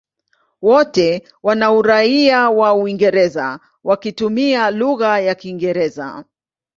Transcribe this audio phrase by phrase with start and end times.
[0.61, 6.25] Wote wana uraia wa Uingereza wakitumia lugha ya Kiingereza.